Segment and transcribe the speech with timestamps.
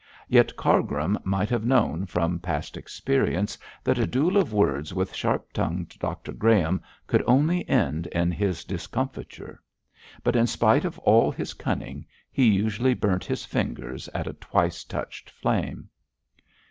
[0.27, 5.53] Yet Cargrim might have known, from past experience, that a duel of words with sharp
[5.53, 9.61] tongued Dr Graham could only end in his discomfiture.
[10.23, 14.83] But in spite of all his cunning he usually burnt his fingers at a twice
[14.83, 15.87] touched flame.